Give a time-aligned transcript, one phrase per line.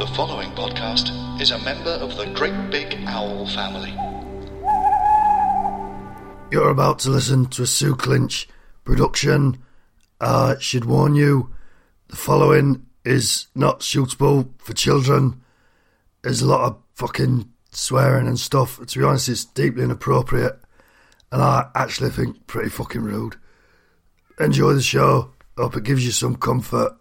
[0.00, 1.10] The following podcast
[1.42, 3.90] is a member of the Great Big Owl family.
[6.50, 8.48] You're about to listen to a Sue Clinch
[8.84, 9.62] production.
[10.18, 11.54] I should warn you,
[12.08, 15.42] the following is not suitable for children.
[16.22, 18.80] There's a lot of fucking swearing and stuff.
[18.82, 20.58] To be honest, it's deeply inappropriate,
[21.30, 23.36] and I actually think pretty fucking rude.
[24.38, 25.32] Enjoy the show.
[25.58, 26.96] Hope it gives you some comfort.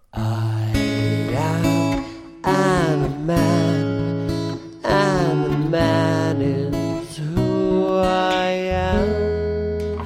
[2.43, 9.99] I'm a man, and the man is who I am.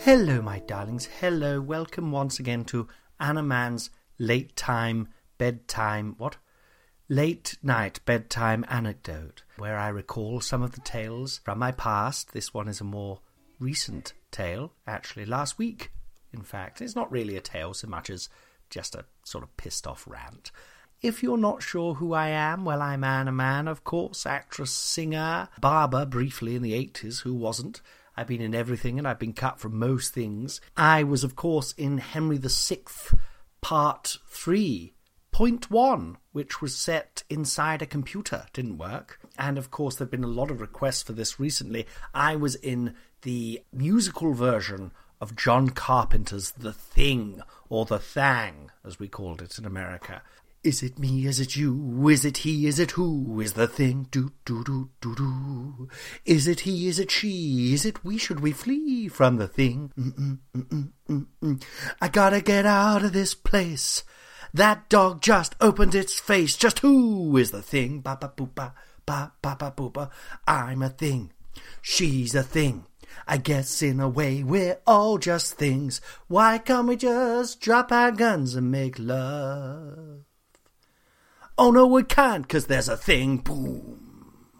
[0.00, 1.06] Hello, my darlings.
[1.06, 1.62] Hello.
[1.62, 6.14] Welcome once again to Anna Mann's late time bedtime.
[6.18, 6.36] What?
[7.08, 12.34] Late night bedtime anecdote, where I recall some of the tales from my past.
[12.34, 13.20] This one is a more
[13.58, 15.90] recent tale, actually, last week.
[16.34, 18.28] In fact, it's not really a tale so much as
[18.70, 20.50] just a sort of pissed off rant.
[21.00, 25.48] If you're not sure who I am, well, I'm Anna Mann, of course, actress, singer,
[25.60, 27.80] barber briefly in the 80s, who wasn't?
[28.16, 30.60] I've been in everything and I've been cut from most things.
[30.76, 32.78] I was, of course, in Henry VI,
[33.60, 34.92] Part 3,
[35.30, 38.46] Point 1, which was set inside a computer.
[38.52, 39.20] Didn't work.
[39.38, 41.86] And, of course, there have been a lot of requests for this recently.
[42.12, 48.98] I was in the musical version of John Carpenter's The Thing, or The Thang, as
[48.98, 50.22] we called it in America.
[50.64, 51.24] Is it me?
[51.24, 52.08] Is it you?
[52.08, 52.66] Is it he?
[52.66, 53.40] Is it who?
[53.40, 54.08] Is the thing?
[54.10, 55.88] Do do do do do.
[56.24, 56.88] Is it he?
[56.88, 57.72] Is it she?
[57.72, 58.18] Is it we?
[58.18, 59.92] Should we flee from the thing?
[59.96, 61.62] Mm-mm, mm-mm, mm-mm.
[62.00, 64.02] I gotta get out of this place.
[64.52, 66.56] That dog just opened its face.
[66.56, 68.00] Just who is the thing?
[68.00, 68.74] Ba ba boop ba
[69.06, 70.10] ba ba ba boop ba.
[70.46, 71.30] I'm a thing.
[71.80, 72.86] She's a thing.
[73.26, 76.00] I guess in a way we're all just things.
[76.26, 80.24] Why can't we just drop our guns and make love?
[81.56, 83.38] Oh no, we can't, because there's a thing.
[83.38, 84.52] Boom.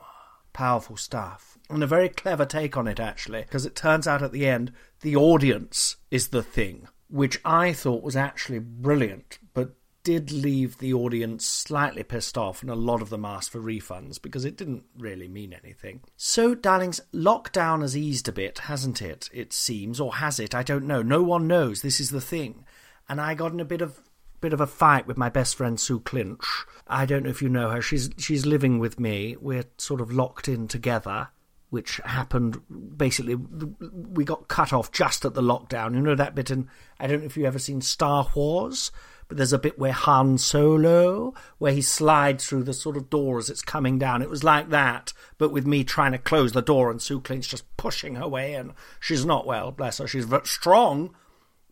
[0.52, 1.56] Powerful stuff.
[1.70, 4.72] And a very clever take on it, actually, because it turns out at the end
[5.00, 9.77] the audience is the thing, which I thought was actually brilliant, but
[10.08, 14.20] did leave the audience slightly pissed off, and a lot of them asked for refunds
[14.20, 16.00] because it didn't really mean anything.
[16.16, 19.28] So, darlings, lockdown has eased a bit, hasn't it?
[19.34, 20.54] It seems, or has it?
[20.54, 21.02] I don't know.
[21.02, 21.82] No one knows.
[21.82, 22.64] This is the thing.
[23.06, 24.00] And I got in a bit of
[24.40, 26.64] bit of a fight with my best friend Sue Clinch.
[26.86, 27.82] I don't know if you know her.
[27.82, 29.36] She's she's living with me.
[29.38, 31.28] We're sort of locked in together,
[31.68, 32.62] which happened
[32.96, 33.34] basically.
[33.34, 35.94] We got cut off just at the lockdown.
[35.94, 36.70] You know that bit in.
[36.98, 38.90] I don't know if you've ever seen Star Wars,
[39.28, 43.38] but there's a bit where Han Solo, where he slides through the sort of door
[43.38, 44.22] as it's coming down.
[44.22, 47.48] It was like that, but with me trying to close the door and Sue Clinch
[47.48, 48.72] just pushing her way in.
[48.98, 50.06] She's not well, bless her.
[50.06, 51.14] She's strong,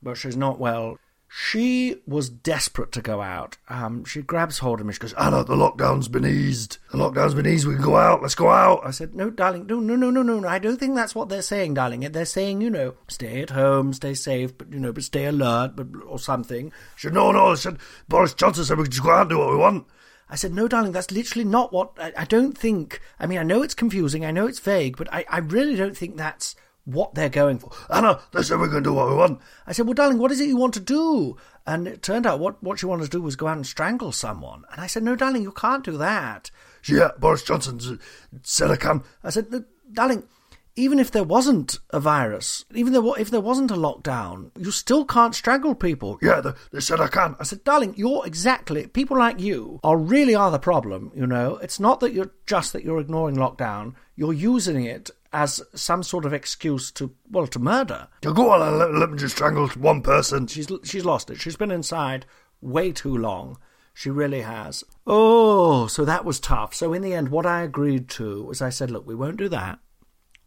[0.02, 0.98] but she's not well.
[1.28, 3.58] She was desperate to go out.
[3.68, 4.92] Um, she grabs hold of me.
[4.92, 6.78] She goes, Anna, the lockdown's been eased.
[6.92, 7.66] The lockdown's been eased.
[7.66, 8.22] We can go out.
[8.22, 8.80] Let's go out.
[8.84, 10.48] I said, no, darling, no, no, no, no, no.
[10.48, 12.00] I don't think that's what they're saying, darling.
[12.00, 15.72] They're saying, you know, stay at home, stay safe, but, you know, but stay alert,
[15.74, 16.72] but, or something.
[16.96, 17.48] She said, no, no.
[17.48, 19.86] I said, Boris Johnson said we can just go out and do what we want.
[20.28, 21.92] I said, no, darling, that's literally not what.
[21.98, 23.00] I, I don't think.
[23.20, 25.96] I mean, I know it's confusing, I know it's vague, but I, I really don't
[25.96, 27.70] think that's what they're going for.
[27.90, 29.40] Anna, they said going to do what we want.
[29.66, 31.36] I said, well, darling, what is it you want to do?
[31.66, 34.12] And it turned out what, what she wanted to do was go out and strangle
[34.12, 34.64] someone.
[34.72, 36.50] And I said, no, darling, you can't do that.
[36.84, 37.96] Yeah, Boris Johnson uh,
[38.42, 39.02] said I can.
[39.24, 40.28] I said, darling,
[40.76, 45.34] even if there wasn't a virus, even if there wasn't a lockdown, you still can't
[45.34, 46.18] strangle people.
[46.22, 47.34] Yeah, they, they said I can.
[47.40, 51.10] I said, darling, you're exactly people like you are really are the problem.
[51.16, 53.94] You know, it's not that you're just that you're ignoring lockdown.
[54.14, 58.08] You're using it as some sort of excuse to well to murder.
[58.22, 60.46] Go on let, let me just strangle one person.
[60.46, 61.40] She's she's lost it.
[61.40, 62.26] She's been inside
[62.60, 63.58] way too long.
[63.94, 64.84] She really has.
[65.06, 65.84] Oh.
[65.84, 66.74] oh, so that was tough.
[66.74, 69.48] So in the end, what I agreed to was I said, look, we won't do
[69.48, 69.78] that.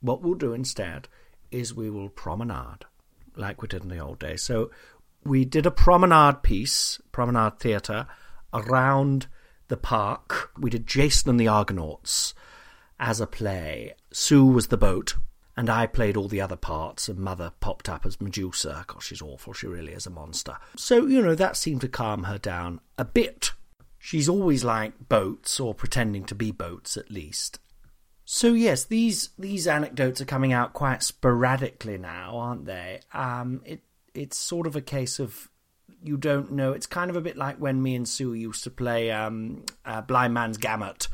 [0.01, 1.07] What we'll do instead
[1.49, 2.85] is we will promenade,
[3.35, 4.43] like we did in the old days.
[4.43, 4.69] So
[5.23, 8.05] we did a promenade piece, promenade theatre,
[8.53, 9.27] around
[9.67, 10.51] the park.
[10.57, 12.35] We did Jason and the Argonauts
[12.99, 13.93] as a play.
[14.11, 15.15] Sue was the boat,
[15.55, 18.85] and I played all the other parts, and Mother popped up as Medusa.
[18.87, 19.53] Gosh, she's awful.
[19.53, 20.57] She really is a monster.
[20.75, 23.51] So, you know, that seemed to calm her down a bit.
[23.97, 27.59] She's always like boats, or pretending to be boats at least.
[28.31, 32.99] So yes, these these anecdotes are coming out quite sporadically now, aren't they?
[33.11, 33.81] Um, it
[34.13, 35.49] it's sort of a case of
[36.03, 36.71] you don't know.
[36.73, 40.01] It's kind of a bit like when me and Sue used to play um, uh,
[40.01, 41.07] Blind Man's Gamut,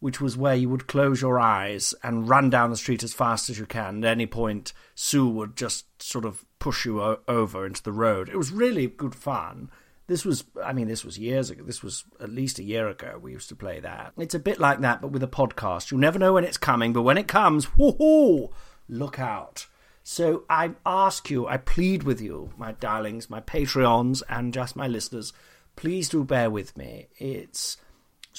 [0.00, 3.50] which was where you would close your eyes and run down the street as fast
[3.50, 4.04] as you can.
[4.04, 8.28] At any point, Sue would just sort of push you o- over into the road.
[8.28, 9.70] It was really good fun.
[10.06, 11.62] This was, I mean, this was years ago.
[11.64, 13.18] This was at least a year ago.
[13.20, 14.12] We used to play that.
[14.16, 15.90] It's a bit like that, but with a podcast.
[15.90, 18.50] You never know when it's coming, but when it comes, whoo
[18.88, 19.66] look out.
[20.02, 24.88] So I ask you, I plead with you, my darlings, my Patreons, and just my
[24.88, 25.34] listeners,
[25.76, 27.08] please do bear with me.
[27.18, 27.76] It's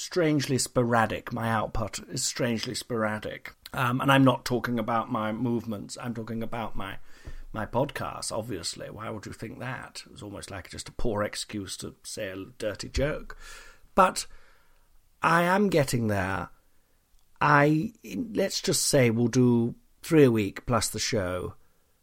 [0.00, 1.30] strangely sporadic.
[1.32, 3.54] My output is strangely sporadic.
[3.74, 6.96] Um, and I'm not talking about my movements, I'm talking about my
[7.52, 8.88] my podcast, obviously.
[8.88, 10.04] Why would you think that?
[10.06, 13.36] It was almost like just a poor excuse to say a dirty joke.
[13.94, 14.26] But
[15.20, 16.48] I am getting there.
[17.40, 21.54] I let's just say we'll do three a week plus the show,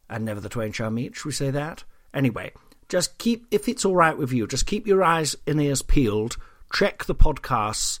[0.08, 1.16] and never the twain shall meet.
[1.16, 1.82] Should we say that?
[2.14, 2.52] Anyway,
[2.88, 4.46] just keep if it's all right with you.
[4.46, 6.36] Just keep your eyes and ears peeled.
[6.72, 7.98] Check the podcasts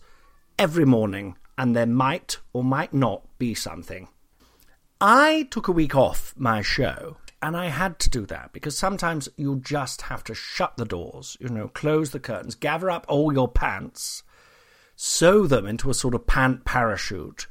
[0.58, 4.08] every morning, and there might or might not be something.
[5.00, 9.28] I took a week off my show and I had to do that because sometimes
[9.36, 13.32] you just have to shut the doors, you know, close the curtains, gather up all
[13.32, 14.24] your pants,
[14.96, 17.46] sew them into a sort of pant parachute,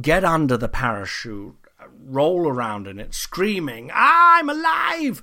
[0.00, 1.56] get under the parachute,
[2.04, 5.22] roll around in it, screaming, I'm alive!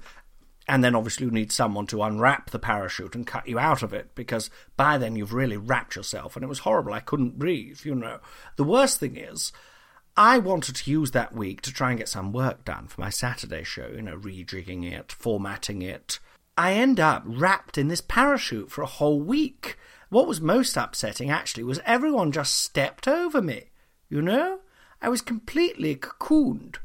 [0.67, 3.93] And then obviously you need someone to unwrap the parachute and cut you out of
[3.93, 6.35] it because by then you've really wrapped yourself.
[6.35, 6.93] And it was horrible.
[6.93, 8.19] I couldn't breathe, you know.
[8.55, 9.51] The worst thing is,
[10.15, 13.09] I wanted to use that week to try and get some work done for my
[13.09, 16.19] Saturday show, you know, rejigging it, formatting it.
[16.57, 19.77] I end up wrapped in this parachute for a whole week.
[20.09, 23.71] What was most upsetting, actually, was everyone just stepped over me.
[24.07, 24.59] You know?
[25.01, 26.77] I was completely cocooned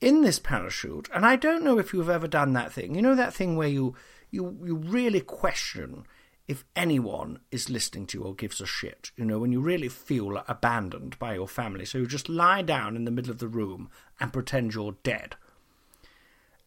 [0.00, 2.94] in this parachute, and I don't know if you've ever done that thing.
[2.94, 3.94] You know that thing where you
[4.30, 6.04] you you really question
[6.48, 9.88] if anyone is listening to you or gives a shit, you know, when you really
[9.88, 11.84] feel abandoned by your family.
[11.84, 13.90] So you just lie down in the middle of the room
[14.20, 15.34] and pretend you're dead.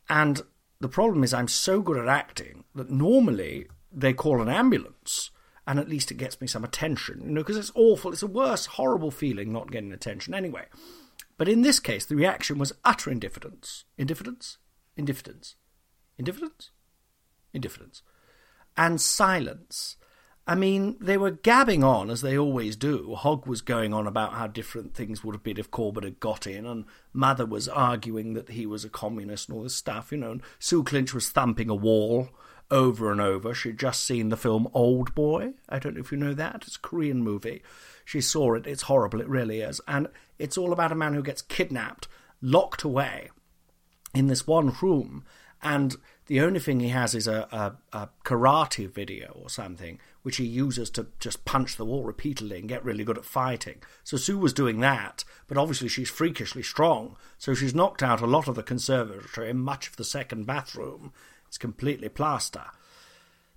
[0.09, 0.41] And
[0.81, 5.31] the problem is, I'm so good at acting that normally they call an ambulance
[5.65, 8.11] and at least it gets me some attention, you know, because it's awful.
[8.11, 10.65] It's a worse, horrible feeling not getting attention anyway.
[11.39, 13.85] But in this case, the reaction was utter indifference.
[13.97, 14.59] Indifference?
[14.95, 15.55] Indifference.
[16.19, 16.69] Indifference?
[17.51, 18.03] Indifference
[18.79, 19.97] and silence.
[20.47, 23.13] I mean, they were gabbing on as they always do.
[23.13, 26.47] Hogg was going on about how different things would have been if Corbyn had got
[26.47, 30.17] in, and Mother was arguing that he was a communist and all this stuff, you
[30.17, 30.31] know.
[30.31, 32.29] And Sue Clinch was thumping a wall
[32.71, 33.53] over and over.
[33.53, 35.53] She'd just seen the film Old Boy.
[35.67, 36.63] I don't know if you know that.
[36.67, 37.61] It's a Korean movie.
[38.05, 38.67] She saw it.
[38.67, 39.21] It's horrible.
[39.21, 39.81] It really is.
[39.87, 40.07] And
[40.37, 42.07] it's all about a man who gets kidnapped,
[42.41, 43.29] locked away
[44.13, 45.23] in this one room,
[45.61, 50.37] and the only thing he has is a, a, a, karate video or something, which
[50.37, 53.81] he uses to just punch the wall repeatedly and get really good at fighting.
[54.03, 58.27] So Sue was doing that, but obviously she's freakishly strong, so she's knocked out a
[58.27, 61.11] lot of the conservatory and much of the second bathroom.
[61.49, 62.65] It's completely plaster.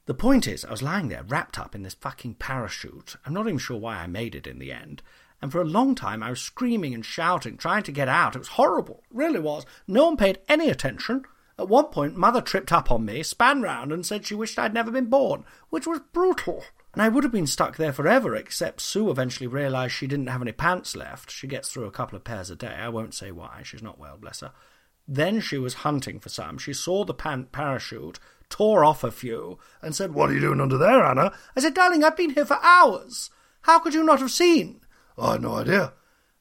[0.06, 3.16] The point is, I was lying there wrapped up in this fucking parachute.
[3.26, 5.02] I'm not even sure why I made it in the end.
[5.42, 8.34] And for a long time I was screaming and shouting, trying to get out.
[8.34, 9.02] It was horrible.
[9.10, 9.66] It really was.
[9.86, 11.26] No one paid any attention.
[11.58, 14.72] At one point, Mother tripped up on me, span round, and said she wished I'd
[14.72, 16.64] never been born, which was brutal.
[16.94, 20.40] And I would have been stuck there forever, except Sue eventually realised she didn't have
[20.40, 21.30] any pants left.
[21.30, 22.74] She gets through a couple of pairs a day.
[22.74, 23.60] I won't say why.
[23.62, 24.52] She's not well, bless her.
[25.06, 26.58] Then she was hunting for some.
[26.58, 28.18] She saw the pant parachute,
[28.48, 31.32] tore off a few, and said, What are you doing under there, Anna?
[31.56, 33.30] I said, Darling, I've been here for hours.
[33.62, 34.80] How could you not have seen?
[35.18, 35.92] Oh, I had no idea.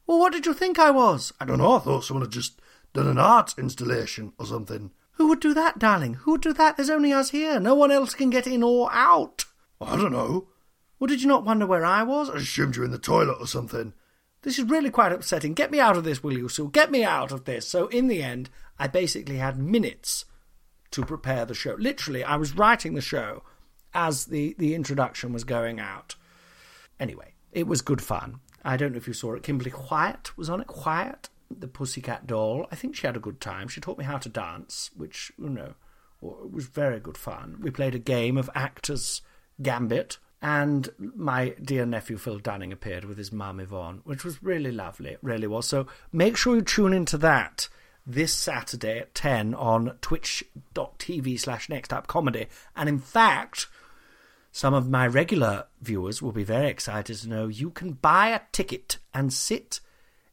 [0.06, 1.32] Well, what did you think I was?
[1.40, 1.76] I don't know.
[1.76, 2.60] I thought someone had just
[2.92, 4.90] done an art installation or something.
[5.12, 6.14] Who would do that, darling?
[6.14, 6.76] Who would do that?
[6.76, 7.60] There's only us here.
[7.60, 9.44] No one else can get in or out.
[9.80, 10.48] I don't know.
[10.98, 12.30] Well, did you not wonder where I was?
[12.30, 13.92] I assumed you were in the toilet or something.
[14.42, 15.54] This is really quite upsetting.
[15.54, 16.70] Get me out of this, will you, Sue?
[16.70, 17.66] Get me out of this.
[17.66, 20.24] So, in the end, I basically had minutes
[20.90, 21.76] to prepare the show.
[21.78, 23.42] Literally, I was writing the show
[23.94, 26.16] as the, the introduction was going out.
[26.98, 28.40] Anyway, it was good fun.
[28.64, 29.42] I don't know if you saw it.
[29.42, 30.66] Kimberly Wyatt was on it.
[30.66, 32.66] Quiet the Pussycat Doll.
[32.70, 33.68] I think she had a good time.
[33.68, 35.74] She taught me how to dance, which, you know,
[36.20, 37.58] was very good fun.
[37.60, 39.22] We played a game of Actors
[39.60, 44.72] Gambit, and my dear nephew Phil Dunning appeared with his mum Yvonne, which was really
[44.72, 45.10] lovely.
[45.10, 45.66] It really was.
[45.68, 47.68] So make sure you tune into that
[48.04, 52.48] this Saturday at 10 on twitch.tv slash next up comedy.
[52.74, 53.68] And in fact,
[54.50, 58.40] some of my regular viewers will be very excited to know you can buy a
[58.50, 59.78] ticket and sit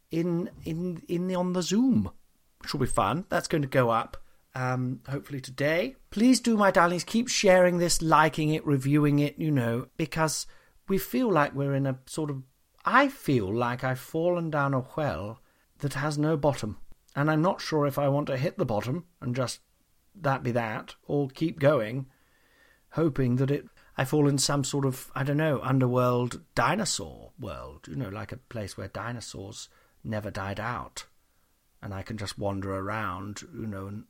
[0.10, 2.10] in in in the on the Zoom.
[2.62, 3.26] Which will be fun.
[3.30, 4.18] That's going to go up
[4.56, 5.96] um, hopefully today.
[6.10, 10.48] Please do, my darlings, keep sharing this, liking it, reviewing it, you know, because
[10.88, 12.44] we feel like we're in a sort of.
[12.86, 15.42] I feel like I've fallen down a well
[15.80, 16.78] that has no bottom.
[17.16, 19.60] And I'm not sure if I want to hit the bottom and just
[20.16, 22.08] that be that, or keep going,
[22.92, 23.66] hoping that it.
[23.98, 28.32] I fall in some sort of, I don't know, underworld dinosaur world, you know, like
[28.32, 29.68] a place where dinosaurs
[30.04, 31.06] never died out.
[31.82, 34.06] And I can just wander around, you know, and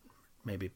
[0.46, 0.72] maybe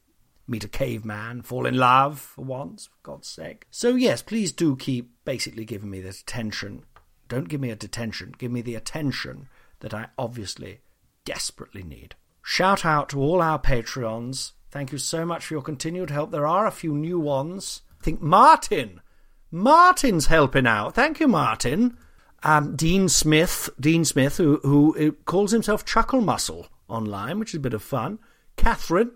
[0.48, 3.66] meet a caveman, fall in love for once, for God's sake.
[3.72, 6.86] So, yes, please do keep basically giving me the attention.
[7.30, 9.48] Don't give me a detention, give me the attention
[9.80, 10.82] that I obviously
[11.26, 12.16] desperately need.
[12.42, 14.52] Shout out to all our Patreons.
[14.70, 16.32] Thank you so much for your continued help.
[16.32, 17.82] There are a few new ones.
[18.00, 19.02] I think Martin.
[19.50, 20.96] Martin's helping out.
[20.96, 21.98] Thank you, Martin.
[22.42, 27.62] Um, Dean Smith, Dean Smith, who, who calls himself Chuckle Muscle online, which is a
[27.62, 28.20] bit of fun.
[28.58, 29.12] Catherine,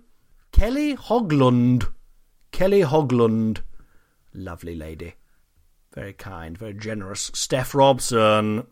[0.57, 1.93] Kelly Hoglund.
[2.51, 3.59] Kelly Hoglund.
[4.33, 5.13] Lovely lady.
[5.93, 7.29] Very kind, very generous.
[7.35, 8.65] Steph Robson.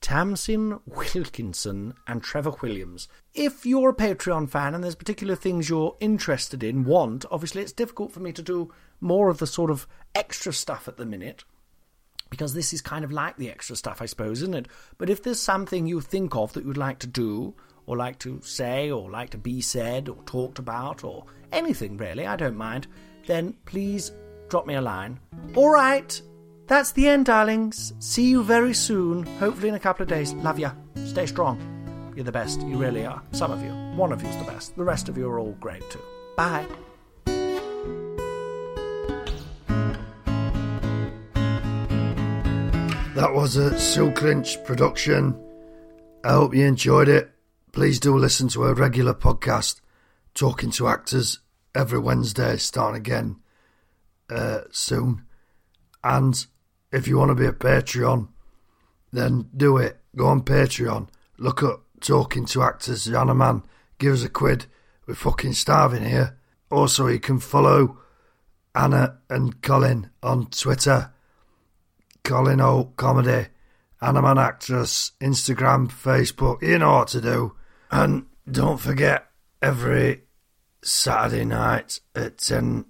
[0.00, 3.08] Tamsin Wilkinson and Trevor Williams.
[3.34, 7.72] If you're a Patreon fan and there's particular things you're interested in, want, obviously it's
[7.72, 11.42] difficult for me to do more of the sort of extra stuff at the minute
[12.30, 14.68] because this is kind of like the extra stuff, I suppose, isn't it?
[14.96, 18.40] But if there's something you think of that you'd like to do, or like to
[18.42, 22.86] say, or like to be said, or talked about, or anything really, I don't mind,
[23.26, 24.12] then please
[24.48, 25.20] drop me a line.
[25.54, 26.20] All right,
[26.66, 27.92] that's the end, darlings.
[27.98, 30.32] See you very soon, hopefully in a couple of days.
[30.34, 30.72] Love ya.
[31.04, 31.58] Stay strong.
[32.14, 32.60] You're the best.
[32.62, 33.22] You really are.
[33.32, 33.70] Some of you.
[33.96, 34.76] One of you's the best.
[34.76, 36.00] The rest of you are all great too.
[36.36, 36.66] Bye.
[43.14, 45.36] That was a Sue Clinch production.
[46.24, 47.30] I hope you enjoyed it.
[47.72, 49.80] Please do listen to a regular podcast,
[50.34, 51.38] Talking to Actors,
[51.72, 53.36] every Wednesday, starting again
[54.28, 55.24] uh, soon.
[56.02, 56.46] And
[56.90, 58.28] if you want to be a Patreon,
[59.12, 60.00] then do it.
[60.16, 61.08] Go on Patreon.
[61.38, 63.62] Look up Talking to Actors, Anna Mann.
[63.98, 64.66] Give us a quid.
[65.06, 66.38] We're fucking starving here.
[66.70, 67.98] Also, you can follow
[68.74, 71.12] Anna and Colin on Twitter.
[72.24, 73.48] Colin Hoult Comedy,
[74.00, 76.62] Anna Mann Actress, Instagram, Facebook.
[76.62, 77.54] You know what to do.
[77.90, 79.26] And don't forget,
[79.60, 80.22] every
[80.82, 82.86] Saturday night at 10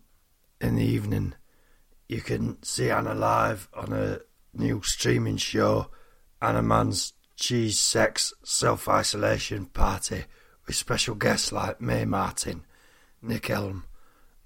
[0.60, 1.34] in the evening,
[2.08, 4.20] you can see Anna live on a
[4.52, 5.90] new streaming show,
[6.42, 10.24] Anna Mann's Cheese Sex Self Isolation Party,
[10.66, 12.64] with special guests like Mae Martin,
[13.22, 13.84] Nick Helm,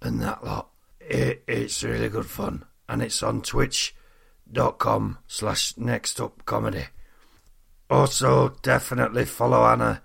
[0.00, 0.70] and that lot.
[1.00, 6.86] It, it's really good fun, and it's on twitch.com slash next up comedy.
[7.90, 10.02] Also, definitely follow Anna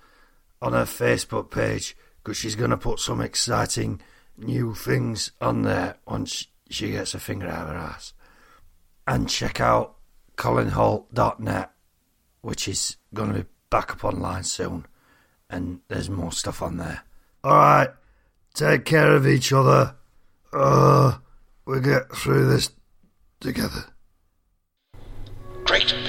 [0.62, 4.02] on her Facebook page because she's going to put some exciting
[4.38, 8.14] new things on there once she gets her finger out of her ass.
[9.08, 9.96] And check out
[10.38, 11.72] colinhoult.net,
[12.42, 14.86] which is going to be back up online soon.
[15.50, 17.02] And there's more stuff on there.
[17.44, 17.90] All right.
[18.54, 19.96] Take care of each other.
[20.54, 21.18] Uh,
[21.66, 22.72] we get through this
[23.40, 23.86] together.
[25.64, 26.09] GreatBigOwl.com.